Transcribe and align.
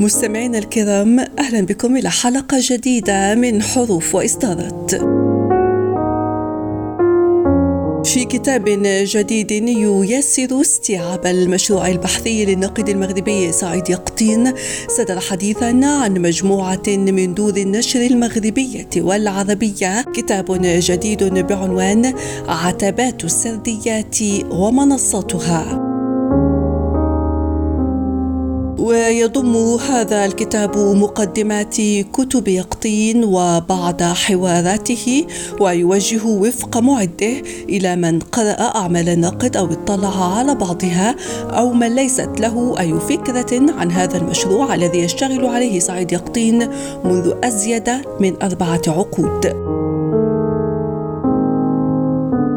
مستمعينا 0.00 0.58
الكرام 0.58 1.20
أهلا 1.38 1.60
بكم 1.60 1.96
إلى 1.96 2.10
حلقة 2.10 2.58
جديدة 2.60 3.34
من 3.34 3.62
حروف 3.62 4.14
وإصدارات 4.14 4.94
في 8.06 8.24
كتاب 8.24 8.64
جديد 9.04 9.52
ييسر 10.04 10.60
استيعاب 10.60 11.26
المشروع 11.26 11.88
البحثي 11.88 12.44
للناقد 12.44 12.88
المغربي 12.88 13.52
سعيد 13.52 13.90
يقطين 13.90 14.52
صدر 14.88 15.20
حديثا 15.20 15.80
عن 15.84 16.14
مجموعة 16.14 16.82
من 16.88 17.34
دور 17.34 17.56
النشر 17.56 18.00
المغربية 18.00 18.88
والعربية. 18.96 20.02
كتاب 20.02 20.62
جديد 20.62 21.22
بعنوان 21.24 22.14
عتبات 22.48 23.24
السرديات 23.24 24.16
ومنصاتها 24.50 25.87
ويضم 28.88 29.56
هذا 29.90 30.24
الكتاب 30.24 30.78
مقدمات 30.78 31.76
كتب 32.12 32.48
يقطين 32.48 33.24
وبعض 33.24 34.02
حواراته 34.02 35.26
ويوجه 35.60 36.26
وفق 36.26 36.78
معده 36.78 37.32
إلى 37.68 37.96
من 37.96 38.18
قرأ 38.18 38.76
أعمال 38.76 39.08
الناقد 39.08 39.56
أو 39.56 39.64
اطلع 39.64 40.38
على 40.38 40.54
بعضها 40.54 41.16
أو 41.50 41.72
من 41.72 41.94
ليست 41.94 42.30
له 42.40 42.74
أي 42.80 43.00
فكرة 43.00 43.72
عن 43.78 43.92
هذا 43.92 44.16
المشروع 44.16 44.74
الذي 44.74 44.98
يشتغل 44.98 45.46
عليه 45.46 45.78
سعيد 45.78 46.12
يقطين 46.12 46.68
منذ 47.04 47.32
أزيد 47.44 47.90
من 48.20 48.42
أربعة 48.42 48.82
عقود. 48.88 49.68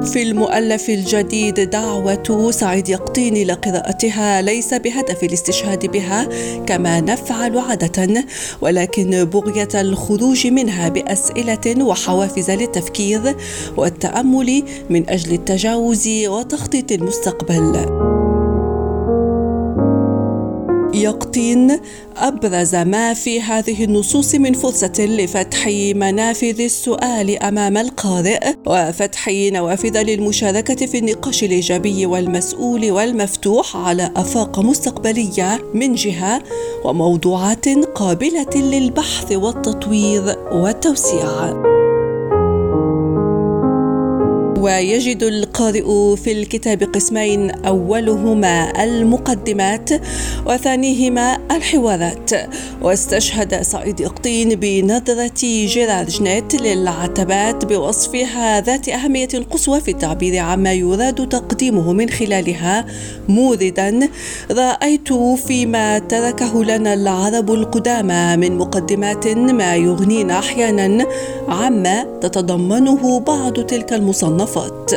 في 0.06 0.22
المؤلف 0.22 0.90
الجديد 0.90 1.60
دعوة 1.60 2.52
سعيد 2.52 2.90
يقطين 2.90 3.36
إلى 3.36 3.54
قراءتها 3.54 4.42
ليس 4.42 4.74
بهدف 4.74 5.24
الاستشهاد 5.24 5.86
بها 5.86 6.30
كما 6.66 7.02
نفعل 7.02 7.58
عادة 7.58 8.26
ولكن 8.62 9.24
بغية 9.24 9.68
الخروج 9.76 10.48
منها 10.48 10.90
بأسئلة 10.90 11.84
وحوافز 11.84 12.52
للتفكير 12.52 13.36
والتأمل 13.78 14.64
من 14.90 15.10
أجل 15.10 15.34
التجاوز 15.34 16.08
وتخطيط 16.08 16.92
المستقبل. 16.92 18.31
يقطين 21.02 21.80
أبرز 22.18 22.76
ما 22.76 23.14
في 23.14 23.42
هذه 23.42 23.84
النصوص 23.84 24.36
من 24.36 24.54
فرصة 24.54 24.94
لفتح 25.00 25.68
منافذ 25.96 26.62
السؤال 26.62 27.44
أمام 27.44 27.78
القارئ 27.78 28.54
وفتح 28.66 29.30
نوافذ 29.30 30.02
للمشاركة 30.02 30.86
في 30.86 30.98
النقاش 30.98 31.44
الإيجابي 31.44 32.06
والمسؤول 32.06 32.92
والمفتوح 32.92 33.78
على 33.78 34.12
أفاق 34.16 34.60
مستقبلية 34.60 35.60
من 35.74 35.96
جهة 35.96 36.44
وموضوعات 36.86 37.70
قابلة 37.70 38.56
للبحث 38.56 39.32
والتطوير 39.32 40.36
والتوسيع. 40.52 41.81
ويجد 44.61 45.23
القارئ 45.23 46.16
في 46.16 46.32
الكتاب 46.32 46.83
قسمين 46.83 47.52
أولهما 47.52 48.83
المقدمات 48.83 49.89
وثانيهما 50.45 51.38
الحوارات. 51.52 52.30
واستشهد 52.82 53.61
سعيد 53.61 54.02
أقطين 54.02 54.55
بنظرة 54.55 55.42
جيرار 55.44 56.05
جنيت 56.05 56.55
للعتبات 56.55 57.66
بوصفها 57.66 58.61
ذات 58.61 58.89
أهمية 58.89 59.30
قصوى 59.52 59.82
في 59.82 59.92
التعبير 59.92 60.38
عما 60.38 60.73
يراد 60.73 61.30
تقديمه 61.30 61.93
من 61.93 62.10
خلالها. 62.10 62.86
موردا 63.30 64.10
رأيت 64.52 65.14
فيما 65.48 65.99
تركه 65.99 66.64
لنا 66.64 66.93
العرب 66.93 67.52
القدامى 67.52 68.38
من 68.38 68.58
مقدمات 68.58 69.28
ما 69.28 69.76
يغنينا 69.76 70.39
أحيانا 70.39 71.05
عما 71.48 72.04
تتضمنه 72.22 73.20
بعض 73.20 73.54
تلك 73.54 73.93
المصنفات 73.93 74.51
الصفات 74.58 74.94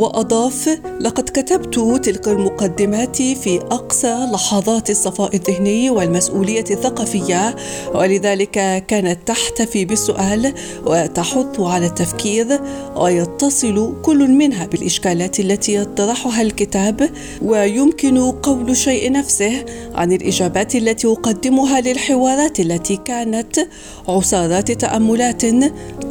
وأضاف 0.00 0.80
لقد 1.00 1.19
كتبت 1.30 2.04
تلك 2.04 2.28
المقدمات 2.28 3.16
في 3.16 3.60
أقصى 3.60 4.28
لحظات 4.32 4.90
الصفاء 4.90 5.36
الذهني 5.36 5.90
والمسؤولية 5.90 6.64
الثقافية 6.70 7.56
ولذلك 7.94 8.50
كانت 8.86 9.18
تحتفي 9.26 9.84
بالسؤال 9.84 10.54
وتحث 10.86 11.60
على 11.60 11.86
التفكير 11.86 12.60
ويتصل 12.96 13.94
كل 14.02 14.30
منها 14.30 14.66
بالإشكالات 14.66 15.40
التي 15.40 15.74
يطرحها 15.74 16.42
الكتاب 16.42 17.10
ويمكن 17.42 18.18
قول 18.30 18.70
الشيء 18.70 19.12
نفسه 19.12 19.64
عن 19.94 20.12
الإجابات 20.12 20.74
التي 20.74 21.06
أقدمها 21.06 21.80
للحوارات 21.80 22.60
التي 22.60 22.96
كانت 22.96 23.68
عصارات 24.08 24.72
تأملات 24.72 25.42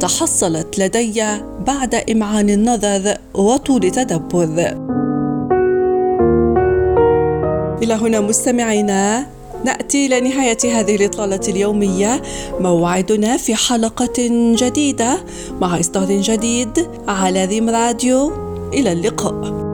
تحصلت 0.00 0.78
لدي 0.78 1.22
بعد 1.66 1.94
إمعان 1.94 2.50
النظر 2.50 3.16
وطول 3.34 3.90
تدبر 3.90 4.89
إلى 7.82 7.94
هنا 7.94 8.20
مستمعينا 8.20 9.26
نأتي 9.64 10.06
إلى 10.06 10.20
نهاية 10.20 10.58
هذه 10.64 10.96
الإطلالة 10.96 11.40
اليومية. 11.48 12.22
موعدنا 12.60 13.36
في 13.36 13.54
حلقة 13.54 14.28
جديدة 14.56 15.18
مع 15.60 15.80
إصدار 15.80 16.08
جديد 16.10 16.88
على 17.08 17.44
ذيم 17.44 17.70
راديو. 17.70 18.32
إلى 18.74 18.92
اللقاء. 18.92 19.69